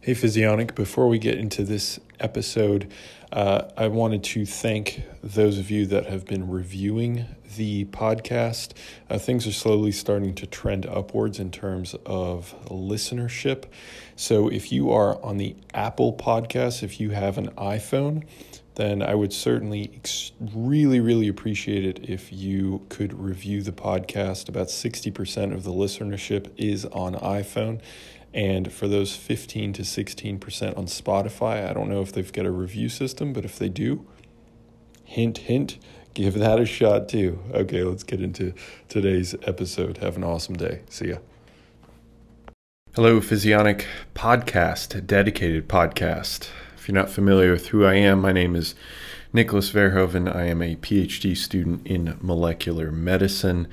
[0.00, 0.76] Hey, Physionic.
[0.76, 2.88] Before we get into this episode,
[3.32, 7.26] uh, I wanted to thank those of you that have been reviewing
[7.56, 8.74] the podcast.
[9.10, 13.64] Uh, things are slowly starting to trend upwards in terms of listenership.
[14.14, 18.22] So if you are on the Apple podcast, if you have an iPhone,
[18.76, 24.48] then I would certainly ex- really, really appreciate it if you could review the podcast.
[24.48, 27.80] About 60% of the listenership is on iPhone.
[28.34, 32.50] And for those 15 to 16% on Spotify, I don't know if they've got a
[32.50, 34.06] review system, but if they do,
[35.04, 35.78] hint, hint,
[36.14, 37.38] give that a shot too.
[37.52, 38.52] Okay, let's get into
[38.88, 39.98] today's episode.
[39.98, 40.82] Have an awesome day.
[40.90, 41.16] See ya.
[42.94, 48.56] Hello, Physionic Podcast, dedicated podcast If you're not familiar with who I am, my name
[48.56, 48.74] is
[49.32, 50.34] Nicholas Verhoeven.
[50.34, 53.68] I am a PhD student in molecular medicine.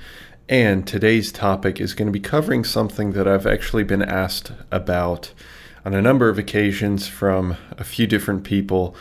[0.48, 5.32] And today's topic is going to be covering something that I've actually been asked about
[5.84, 8.94] on a number of occasions from a few different people.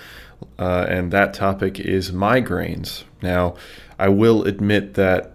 [0.57, 3.03] Uh, and that topic is migraines.
[3.21, 3.55] Now,
[3.99, 5.33] I will admit that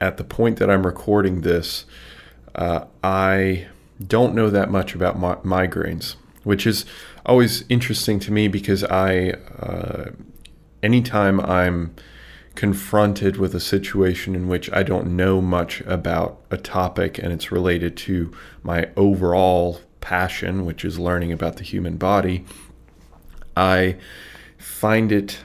[0.00, 1.84] at the point that I'm recording this,
[2.54, 3.66] uh, I
[4.04, 6.86] don't know that much about mi- migraines, which is
[7.26, 10.10] always interesting to me because I, uh,
[10.80, 11.92] anytime I'm
[12.54, 17.52] confronted with a situation in which I don't know much about a topic and it's
[17.52, 22.44] related to my overall passion, which is learning about the human body,
[23.56, 23.96] I
[24.58, 25.38] find it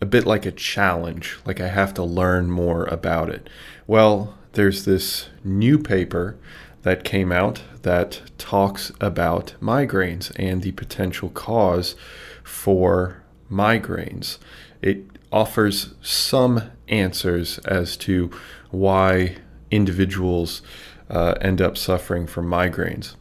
[0.00, 3.48] a bit like a challenge, like I have to learn more about it.
[3.86, 6.36] Well, there's this new paper
[6.82, 11.94] that came out that talks about migraines and the potential cause
[12.42, 14.38] for migraines.
[14.80, 18.30] It offers some answers as to
[18.70, 19.36] why
[19.70, 20.62] individuals
[21.10, 23.14] uh, end up suffering from migraines.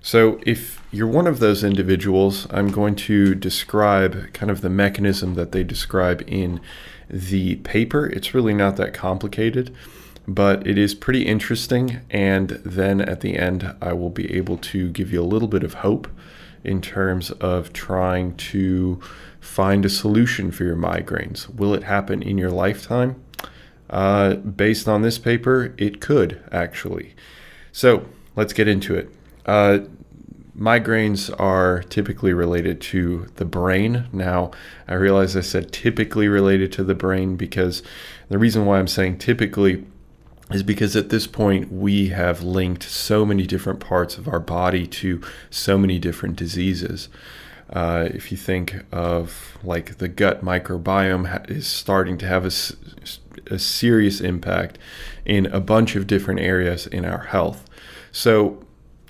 [0.00, 5.34] So, if you're one of those individuals, I'm going to describe kind of the mechanism
[5.34, 6.60] that they describe in
[7.08, 8.06] the paper.
[8.06, 9.74] It's really not that complicated
[10.26, 12.00] but it is pretty interesting.
[12.10, 15.64] And then at the end, I will be able to give you a little bit
[15.64, 16.08] of hope
[16.64, 19.00] in terms of trying to
[19.42, 21.52] find a solution for your migraines.
[21.54, 23.22] Will it happen in your lifetime?
[23.90, 27.14] Uh, based on this paper, it could actually.
[27.72, 29.10] So let's get into it.
[29.44, 29.80] Uh,
[30.56, 34.06] migraines are typically related to the brain.
[34.12, 34.52] Now,
[34.86, 37.82] I realize I said typically related to the brain because
[38.28, 39.84] the reason why I'm saying typically
[40.52, 44.86] is because at this point we have linked so many different parts of our body
[44.86, 45.20] to
[45.50, 47.08] so many different diseases.
[47.72, 52.50] Uh, if you think of like the gut microbiome is starting to have a,
[53.52, 54.78] a serious impact
[55.24, 57.64] in a bunch of different areas in our health.
[58.10, 58.62] So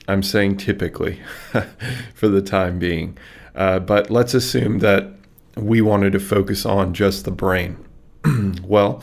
[0.07, 1.21] I'm saying typically
[2.15, 3.19] for the time being.
[3.55, 5.09] Uh, but let's assume that
[5.57, 7.77] we wanted to focus on just the brain.
[8.63, 9.03] well,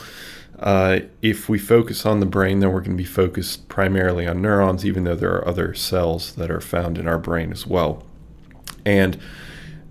[0.60, 4.42] uh, if we focus on the brain, then we're going to be focused primarily on
[4.42, 8.04] neurons, even though there are other cells that are found in our brain as well.
[8.86, 9.20] And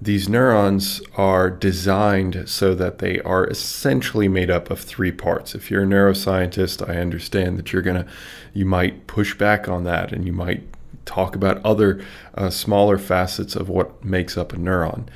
[0.00, 5.54] these neurons are designed so that they are essentially made up of three parts.
[5.54, 8.10] If you're a neuroscientist, I understand that you're going to,
[8.54, 10.62] you might push back on that and you might
[11.04, 12.00] talk about other
[12.34, 15.08] uh, smaller facets of what makes up a neuron.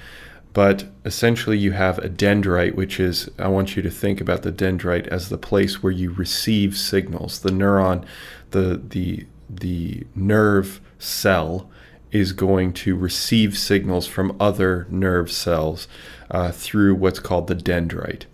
[0.53, 4.53] But essentially, you have a dendrite, which is, I want you to think about the
[4.53, 7.41] dendrite as the place where you receive signals.
[7.41, 8.05] The neuron,
[8.51, 11.71] the, the, the nerve cell
[12.13, 15.89] is going to receive signals from other nerve cells
[16.31, 18.25] uh, through what's called the dendrite.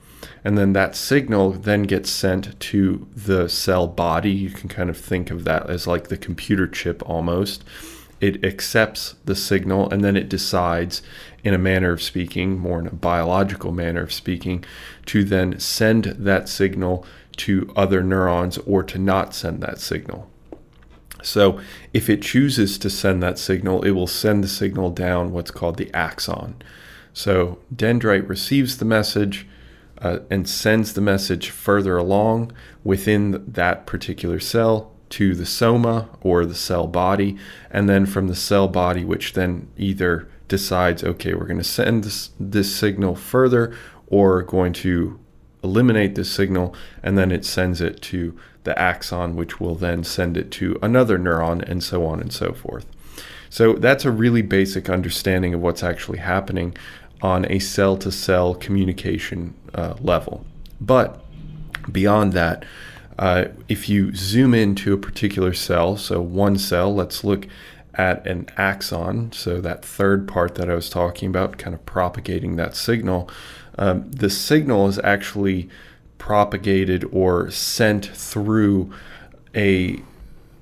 [0.45, 4.31] And then that signal then gets sent to the cell body.
[4.31, 7.65] You can kind of think of that as like the computer chip almost
[8.21, 11.03] it accepts the signal and then it decides,
[11.45, 14.65] in a manner of speaking, more in a biological manner of speaking,
[15.07, 17.07] to then send that signal
[17.37, 20.29] to other neurons or to not send that signal.
[21.29, 21.61] So,
[21.93, 25.77] if it chooses to send that signal, it will send the signal down what's called
[25.77, 26.57] the axon.
[27.13, 29.47] So, dendrite receives the message
[30.01, 32.53] uh, and sends the message further along
[32.85, 37.37] within that particular cell to the soma or the cell body,
[37.71, 42.05] and then from the cell body, which then either decides, okay, we're going to send
[42.05, 43.77] this, this signal further
[44.07, 45.19] or going to
[45.63, 50.37] eliminate this signal, and then it sends it to the axon, which will then send
[50.37, 52.87] it to another neuron, and so on and so forth.
[53.51, 56.77] So that's a really basic understanding of what's actually happening
[57.23, 60.45] on a cell to cell communication uh, level.
[60.81, 61.25] But
[61.91, 62.65] beyond that,
[63.19, 67.49] uh, if you zoom into a particular cell, so one cell, let's look
[67.95, 72.55] at an axon, so that third part that I was talking about, kind of propagating
[72.57, 73.29] that signal,
[73.77, 75.69] um, the signal is actually
[76.19, 78.93] propagated or sent through
[79.55, 80.03] a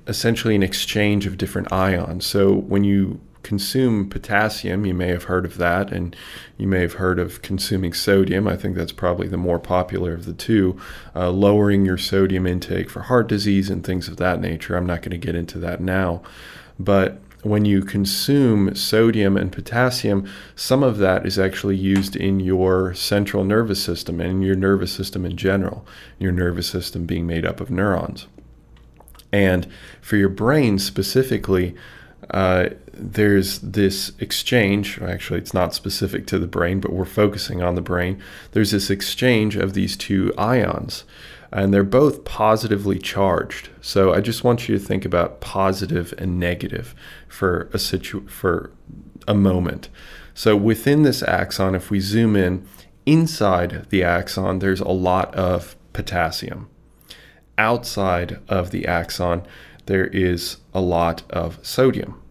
[0.07, 2.25] essentially an exchange of different ions.
[2.25, 6.15] So when you consume potassium, you may have heard of that, and
[6.57, 8.47] you may have heard of consuming sodium.
[8.47, 10.77] I think that's probably the more popular of the two,
[11.15, 14.75] uh, lowering your sodium intake for heart disease and things of that nature.
[14.75, 16.21] I'm not going to get into that now.
[16.79, 22.93] But when you consume sodium and potassium, some of that is actually used in your
[22.93, 25.85] central nervous system and your nervous system in general,
[26.19, 28.27] your nervous system being made up of neurons.
[29.31, 29.67] And
[30.01, 31.75] for your brain specifically,
[32.31, 34.99] uh, there's this exchange.
[35.01, 38.21] Actually, it's not specific to the brain, but we're focusing on the brain.
[38.51, 41.03] There's this exchange of these two ions,
[41.57, 43.69] and they're both positively charged.
[43.81, 46.93] So I just want you to think about positive and negative
[47.27, 48.71] for a situ- for
[49.27, 49.89] a moment.
[50.35, 52.67] So within this axon, if we zoom in,
[53.07, 56.69] inside the axon, there's a lot of potassium.
[57.57, 59.41] Outside of the axon,
[59.87, 62.21] there is a lot of sodium.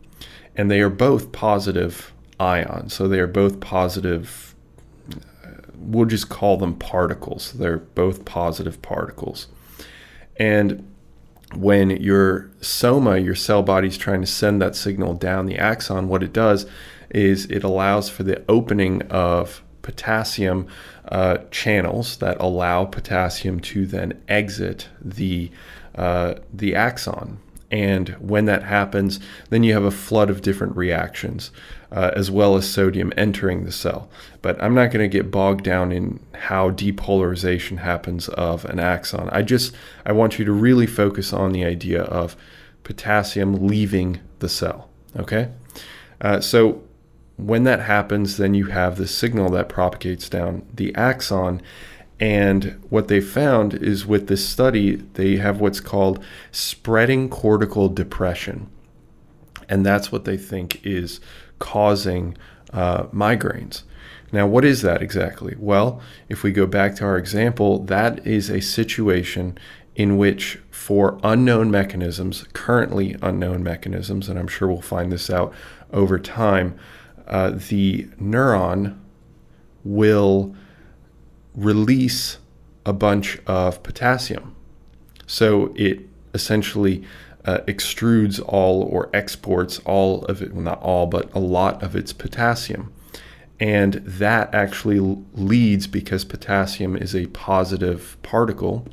[0.54, 2.94] And they are both positive ions.
[2.94, 4.45] So they are both positive,
[5.78, 7.52] we'll just call them particles.
[7.52, 9.48] They're both positive particles.
[10.38, 10.90] And
[11.54, 16.08] when your soma, your cell body, is trying to send that signal down the axon,
[16.08, 16.66] what it does
[17.10, 20.66] is it allows for the opening of potassium
[21.08, 25.50] uh, channels that allow potassium to then exit the
[25.94, 27.38] uh, the axon.
[27.70, 29.18] And when that happens,
[29.50, 31.50] then you have a flood of different reactions,
[31.90, 34.08] uh, as well as sodium entering the cell.
[34.40, 39.28] But I'm not going to get bogged down in how depolarization happens of an axon.
[39.32, 39.74] I just
[40.04, 42.36] I want you to really focus on the idea of
[42.84, 44.88] potassium leaving the cell.
[45.16, 45.50] Okay,
[46.20, 46.82] uh, so
[47.36, 51.60] when that happens, then you have the signal that propagates down the axon
[52.18, 58.70] and what they found is with this study, they have what's called spreading cortical depression.
[59.68, 61.20] And that's what they think is
[61.58, 62.36] causing
[62.72, 63.82] uh, migraines.
[64.32, 65.56] Now, what is that exactly?
[65.58, 69.58] Well, if we go back to our example, that is a situation
[69.94, 75.54] in which, for unknown mechanisms, currently unknown mechanisms, and I'm sure we'll find this out
[75.92, 76.78] over time,
[77.26, 78.98] uh, the neuron
[79.84, 80.54] will
[81.56, 82.38] release
[82.84, 84.54] a bunch of potassium.
[85.26, 86.00] So it
[86.34, 87.04] essentially
[87.44, 91.96] uh, extrudes all or exports all of it, well, not all, but a lot of
[91.96, 92.92] its potassium.
[93.58, 95.00] And that actually
[95.32, 98.86] leads because potassium is a positive particle.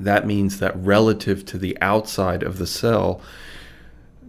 [0.00, 3.20] That means that relative to the outside of the cell,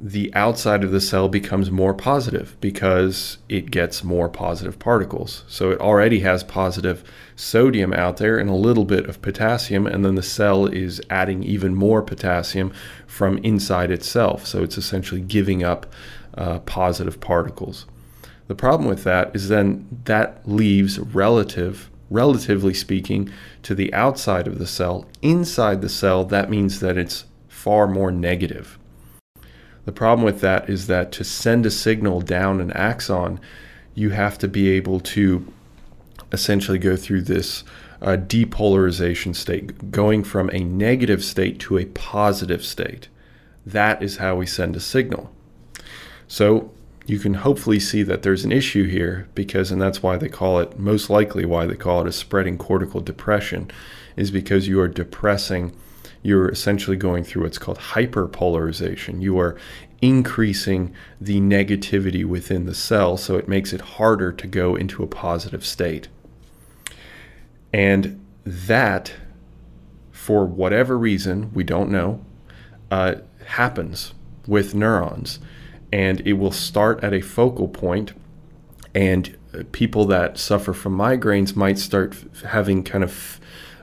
[0.01, 5.43] the outside of the cell becomes more positive because it gets more positive particles.
[5.47, 7.03] So it already has positive
[7.35, 11.43] sodium out there and a little bit of potassium, and then the cell is adding
[11.43, 12.73] even more potassium
[13.07, 14.45] from inside itself.
[14.45, 15.85] So it's essentially giving up
[16.37, 17.85] uh, positive particles.
[18.47, 23.31] The problem with that is then that leaves relative, relatively speaking,
[23.63, 25.07] to the outside of the cell.
[25.21, 28.77] Inside the cell, that means that it's far more negative.
[29.85, 33.39] The problem with that is that to send a signal down an axon,
[33.93, 35.51] you have to be able to
[36.31, 37.63] essentially go through this
[38.01, 43.07] uh, depolarization state, going from a negative state to a positive state.
[43.65, 45.31] That is how we send a signal.
[46.27, 46.71] So
[47.05, 50.59] you can hopefully see that there's an issue here because, and that's why they call
[50.59, 53.69] it, most likely why they call it a spreading cortical depression,
[54.15, 55.75] is because you are depressing
[56.25, 59.21] you're essentially going through what's called hyperpolarization.
[59.21, 59.55] You are
[60.01, 60.91] increasing
[61.21, 65.63] the negativity within the cell, so it makes it harder to go into a positive
[65.63, 66.07] state.
[67.71, 69.13] And that,
[70.11, 72.25] for whatever reason, we don't know,
[72.89, 73.15] uh,
[73.45, 74.15] happens
[74.47, 75.37] with neurons.
[75.93, 78.13] And it will start at a focal point,
[78.95, 82.15] and uh, people that suffer from migraines might start
[82.47, 83.39] having kind of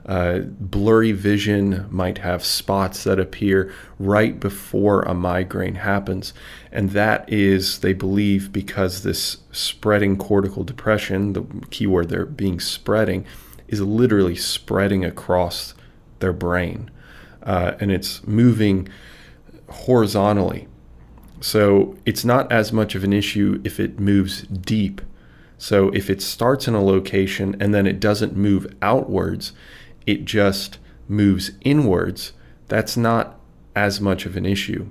[0.07, 6.35] uh, blurry vision, might have spots that appear right before a migraine happens.
[6.73, 13.25] And that is, they believe, because this spreading cortical depression, the keyword there being spreading,
[13.69, 15.75] is literally spreading across
[16.19, 16.91] their brain.
[17.43, 18.89] Uh, and it's moving
[19.69, 20.69] horizontally.
[21.41, 25.01] So it's not as much of an issue if it moves deep.
[25.59, 29.53] So if it starts in a location and then it doesn't move outwards,
[30.07, 30.79] it just
[31.09, 32.33] moves inwards,
[32.69, 33.39] that's not
[33.75, 34.87] as much of an issue.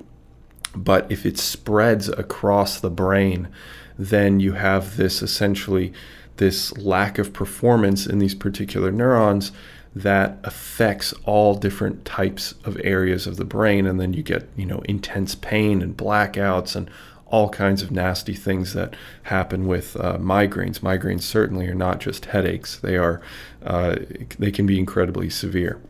[0.75, 3.49] But if it spreads across the brain,
[3.97, 5.93] then you have this essentially
[6.37, 9.51] this lack of performance in these particular neurons
[9.95, 14.65] that affects all different types of areas of the brain and then you get you
[14.65, 16.89] know intense pain and blackouts and
[17.31, 22.25] all kinds of nasty things that happen with uh, migraines migraines certainly are not just
[22.25, 23.21] headaches they are
[23.65, 23.95] uh,
[24.37, 25.81] they can be incredibly severe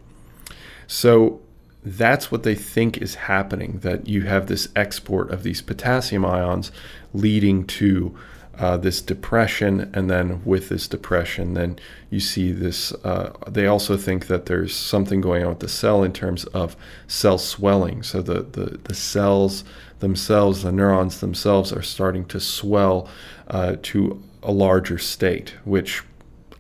[0.88, 1.42] so
[1.84, 6.72] that's what they think is happening that you have this export of these potassium ions
[7.14, 8.16] leading to
[8.62, 11.80] uh, this depression, and then with this depression, then
[12.10, 12.92] you see this.
[13.04, 16.76] Uh, they also think that there's something going on with the cell in terms of
[17.08, 18.04] cell swelling.
[18.04, 19.64] So the, the, the cells
[20.02, 23.08] themselves, the neurons themselves, are starting to swell
[23.48, 26.04] uh, to a larger state, which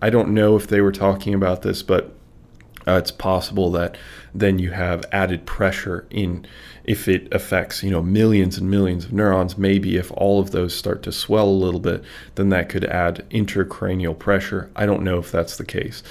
[0.01, 2.13] I don't know if they were talking about this, but
[2.87, 3.95] uh, it's possible that
[4.33, 6.47] then you have added pressure in
[6.83, 9.57] if it affects you know millions and millions of neurons.
[9.57, 12.03] Maybe if all of those start to swell a little bit
[12.35, 14.71] then that could add intracranial pressure.
[14.75, 16.01] I don't know if that's the case.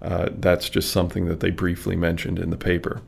[0.00, 3.00] Uh, that's just something that they briefly mentioned in the paper.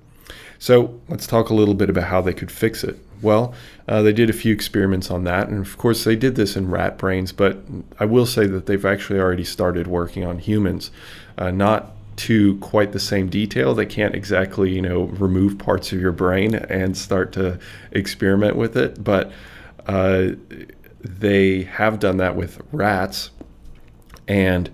[0.58, 3.54] So let's talk a little bit about how they could fix it well
[3.88, 6.70] uh, they did a few experiments on that and of course they did this in
[6.70, 7.58] rat brains but
[7.98, 10.90] i will say that they've actually already started working on humans
[11.38, 13.74] uh, not to quite the same detail.
[13.74, 17.58] They can't exactly, you know, remove parts of your brain and start to
[17.92, 19.30] experiment with it, but
[19.86, 20.30] uh,
[21.00, 23.30] they have done that with rats.
[24.26, 24.70] And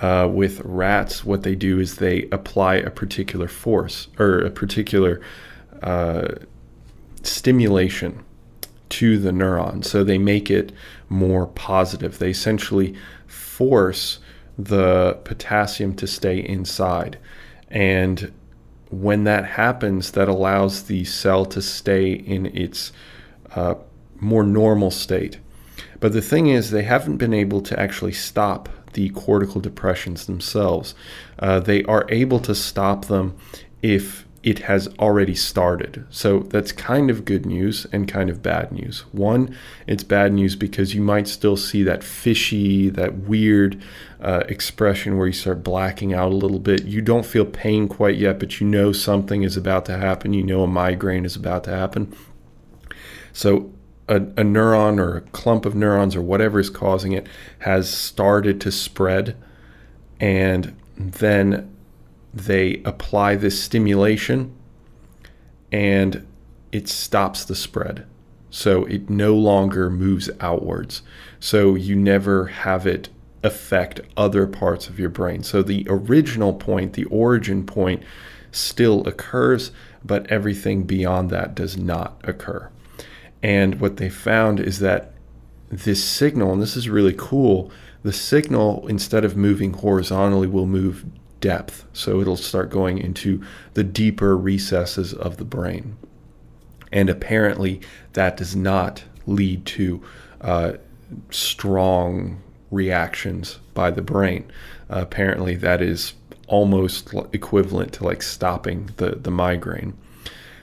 [0.00, 5.20] uh, with rats, what they do is they apply a particular force or a particular
[5.82, 6.28] uh,
[7.22, 8.24] stimulation
[8.90, 9.84] to the neuron.
[9.84, 10.72] So they make it
[11.08, 12.18] more positive.
[12.18, 12.94] They essentially
[13.26, 14.18] force
[14.58, 17.18] the potassium to stay inside.
[17.68, 18.32] And
[18.90, 22.92] when that happens, that allows the cell to stay in its
[23.54, 23.74] uh,
[24.18, 25.38] more normal state.
[26.00, 30.94] But the thing is, they haven't been able to actually stop the cortical depressions themselves.
[31.38, 33.36] Uh, they are able to stop them
[33.82, 36.06] if it has already started.
[36.08, 39.00] So that's kind of good news and kind of bad news.
[39.12, 39.54] One,
[39.86, 43.82] it's bad news because you might still see that fishy, that weird
[44.20, 46.84] uh, expression where you start blacking out a little bit.
[46.84, 50.32] You don't feel pain quite yet, but you know something is about to happen.
[50.32, 52.14] You know a migraine is about to happen.
[53.34, 53.70] So
[54.08, 57.26] a, a neuron or a clump of neurons or whatever is causing it
[57.60, 59.36] has started to spread
[60.18, 61.74] and then
[62.32, 64.54] they apply this stimulation
[65.72, 66.26] and
[66.72, 68.06] it stops the spread.
[68.50, 71.02] So it no longer moves outwards.
[71.38, 73.08] So you never have it
[73.42, 75.42] affect other parts of your brain.
[75.42, 78.02] So the original point, the origin point,
[78.52, 79.70] still occurs,
[80.04, 82.70] but everything beyond that does not occur.
[83.42, 85.12] And what they found is that
[85.70, 87.70] this signal, and this is really cool,
[88.02, 91.04] the signal, instead of moving horizontally, will move
[91.40, 91.86] depth.
[91.92, 93.42] So it'll start going into
[93.74, 95.96] the deeper recesses of the brain.
[96.92, 97.80] And apparently,
[98.14, 100.02] that does not lead to
[100.40, 100.72] uh,
[101.30, 104.50] strong reactions by the brain.
[104.90, 106.14] Uh, apparently, that is
[106.46, 109.96] almost equivalent to like stopping the, the migraine.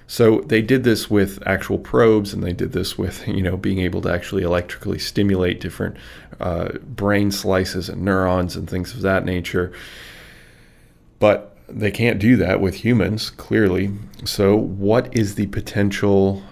[0.08, 3.80] So they did this with actual probes, and they did this with you know being
[3.80, 5.98] able to actually electrically stimulate different
[6.40, 9.74] uh, brain slices and neurons and things of that nature.
[11.20, 13.92] But they can't do that with humans, clearly.
[14.26, 16.44] So, what is the potential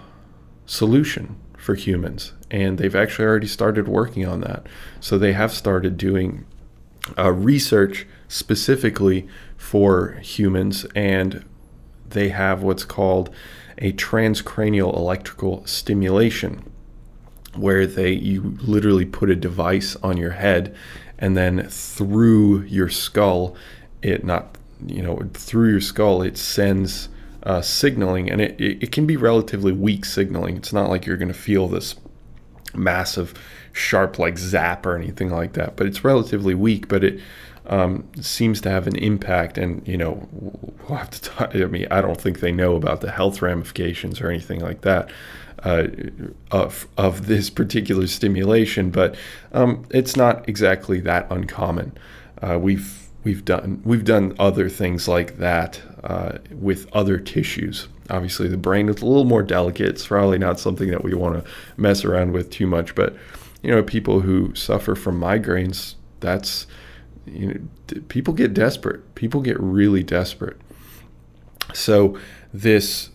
[0.66, 2.32] solution for humans?
[2.50, 4.66] And they've actually already started working on that.
[5.00, 6.44] So, they have started doing
[7.16, 11.44] uh, research specifically for humans, and
[12.08, 13.30] they have what's called
[13.78, 16.72] a transcranial electrical stimulation
[17.54, 20.74] where they you literally put a device on your head
[21.18, 23.56] and then through your skull
[24.06, 27.08] it not you know through your skull it sends
[27.42, 30.56] uh, signaling and it, it, can be relatively weak signaling.
[30.56, 31.94] It's not like you're going to feel this
[32.74, 33.34] massive
[33.72, 37.20] sharp like zap or anything like that but it's relatively weak but it
[37.66, 41.86] um, seems to have an impact and you know we'll have to talk, i mean
[41.90, 45.08] i don't think they know about the health ramifications or anything like that
[45.62, 45.86] uh,
[46.50, 49.14] of, of this particular stimulation but
[49.52, 51.96] um, it's not exactly that uncommon.
[52.42, 57.88] Uh, we've we've done we've done other things like that uh, with other tissues.
[58.08, 59.88] Obviously, the brain is a little more delicate.
[59.88, 62.94] It's probably not something that we want to mess around with too much.
[62.94, 63.16] But
[63.62, 66.68] you know, people who suffer from migraines, that's
[67.26, 69.16] you know, people get desperate.
[69.16, 70.56] People get really desperate.
[71.74, 72.16] So
[72.54, 73.10] this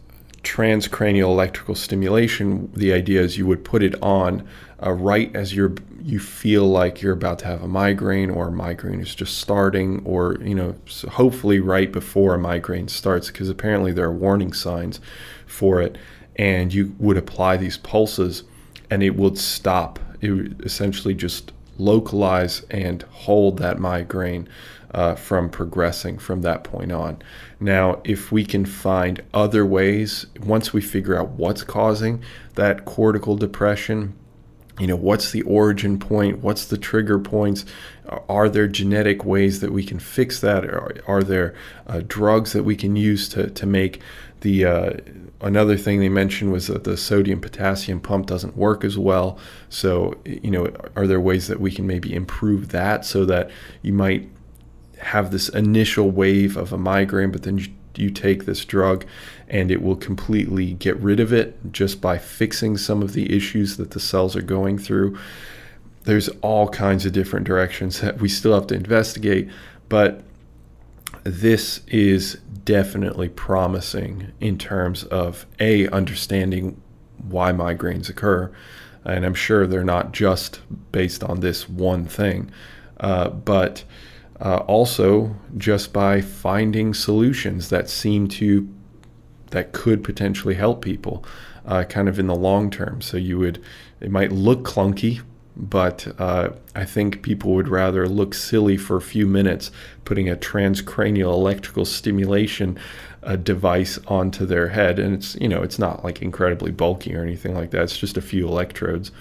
[0.51, 4.46] transcranial electrical stimulation, the idea is you would put it on
[4.84, 8.51] uh, right as you're you feel like you're about to have a migraine or a
[8.51, 10.75] migraine is just starting or you know
[11.12, 15.00] hopefully right before a migraine starts because apparently there are warning signs
[15.46, 15.98] for it
[16.36, 18.43] and you would apply these pulses
[18.89, 20.00] and it would stop.
[20.20, 24.50] It would essentially just localize and hold that migraine
[24.93, 27.21] uh, from progressing from that point on.
[27.60, 32.24] Now, if we can find other ways, once we figure out what's causing
[32.55, 34.15] that cortical depression,
[34.79, 36.39] you know, what's the origin point?
[36.39, 37.65] What's the trigger points?
[38.27, 40.65] Are there genetic ways that we can fix that?
[40.65, 41.53] Are, are there
[41.88, 44.01] uh, drugs that we can use to, to make
[44.41, 44.93] the uh,
[45.39, 49.38] another thing they mentioned was that the sodium potassium pump doesn't work as well.
[49.69, 53.93] So, you know, are there ways that we can maybe improve that so that you
[53.93, 54.29] might
[55.01, 59.05] have this initial wave of a migraine, but then you, you take this drug
[59.48, 63.77] and it will completely get rid of it just by fixing some of the issues
[63.77, 65.17] that the cells are going through.
[66.03, 69.50] There's all kinds of different directions that we still have to investigate,
[69.89, 70.24] but
[71.24, 76.81] this is definitely promising in terms of a understanding
[77.17, 78.51] why migraines occur
[79.05, 80.60] and i'm sure they're not just
[80.91, 82.50] based on this one thing
[83.00, 83.84] uh, but
[84.41, 88.67] uh, also just by finding solutions that seem to
[89.51, 91.24] that could potentially help people
[91.65, 93.01] uh, kind of in the long term.
[93.01, 93.63] So you would
[94.00, 95.21] it might look clunky
[95.55, 99.69] but uh, I think people would rather look silly for a few minutes
[100.05, 102.79] putting a transcranial electrical stimulation
[103.24, 107.21] uh, device onto their head, and it's you know it's not like incredibly bulky or
[107.21, 107.83] anything like that.
[107.83, 109.12] It's just a few electrodes,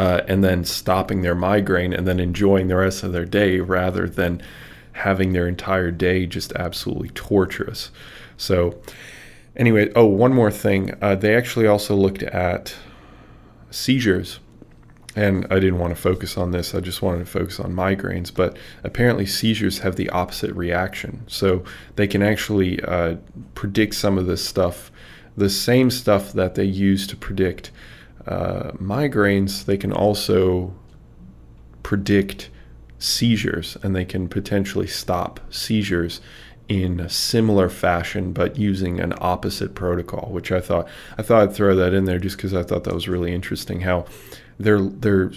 [0.00, 4.08] uh, and then stopping their migraine and then enjoying the rest of their day rather
[4.08, 4.40] than
[4.92, 7.90] having their entire day just absolutely torturous.
[8.38, 8.80] So,
[9.54, 10.94] anyway, oh, one more thing.
[11.02, 12.74] Uh, they actually also looked at
[13.70, 14.40] seizures.
[15.16, 18.34] And I didn't want to focus on this, I just wanted to focus on migraines.
[18.34, 21.24] But apparently, seizures have the opposite reaction.
[21.26, 21.62] So
[21.96, 23.16] they can actually uh,
[23.54, 24.90] predict some of this stuff,
[25.36, 27.70] the same stuff that they use to predict
[28.26, 30.74] uh, migraines, they can also
[31.82, 32.50] predict
[32.98, 36.20] seizures and they can potentially stop seizures
[36.68, 40.86] in a similar fashion but using an opposite protocol which I thought
[41.18, 43.80] I thought I'd throw that in there just because I thought that was really interesting
[43.80, 44.04] how
[44.58, 45.32] they're they're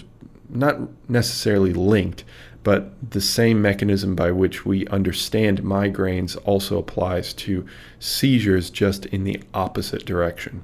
[0.48, 2.22] not necessarily linked
[2.62, 7.66] but the same mechanism by which we understand migraines also applies to
[7.98, 10.62] seizures just in the opposite direction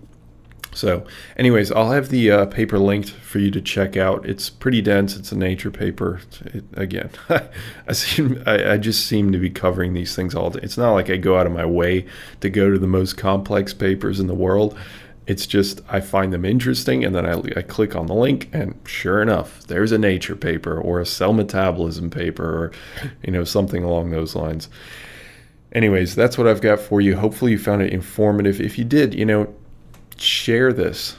[0.73, 1.05] so,
[1.37, 4.25] anyways, I'll have the uh, paper linked for you to check out.
[4.25, 5.17] It's pretty dense.
[5.17, 6.21] It's a nature paper.
[6.47, 7.11] It, again,
[7.89, 10.61] I seem I, I, just seem to be covering these things all day.
[10.63, 12.07] It's not like I go out of my way
[12.41, 14.79] to go to the most complex papers in the world.
[15.27, 18.79] It's just I find them interesting, and then I, I click on the link, and
[18.85, 22.73] sure enough, there's a nature paper or a cell metabolism paper, or
[23.25, 24.69] you know something along those lines.
[25.73, 27.17] Anyways, that's what I've got for you.
[27.17, 28.61] Hopefully, you found it informative.
[28.61, 29.55] If you did, you know
[30.23, 31.17] share this.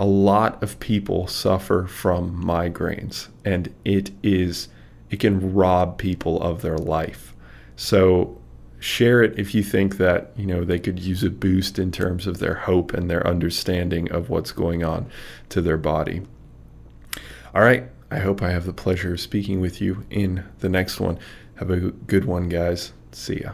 [0.00, 4.68] A lot of people suffer from migraines, and it is
[5.10, 7.34] it can rob people of their life.
[7.76, 8.38] So
[8.78, 12.26] share it if you think that you know they could use a boost in terms
[12.26, 15.06] of their hope and their understanding of what's going on
[15.48, 16.22] to their body.
[17.54, 21.00] All right, I hope I have the pleasure of speaking with you in the next
[21.00, 21.18] one.
[21.56, 22.92] Have a good one, guys.
[23.10, 23.52] See ya.